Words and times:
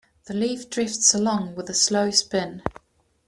The 0.25 0.33
leaf 0.33 0.67
drifts 0.67 1.13
along 1.13 1.53
with 1.53 1.69
a 1.69 1.75
slow 1.75 2.09
spin. 2.09 2.63